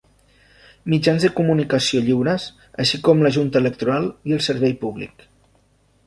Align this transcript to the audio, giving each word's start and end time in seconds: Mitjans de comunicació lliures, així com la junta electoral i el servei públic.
Mitjans 0.91 1.25
de 1.25 1.29
comunicació 1.39 2.01
lliures, 2.07 2.47
així 2.85 2.99
com 3.09 3.21
la 3.25 3.31
junta 3.35 3.61
electoral 3.65 4.07
i 4.31 4.35
el 4.39 4.41
servei 4.47 4.73
públic. 4.85 5.27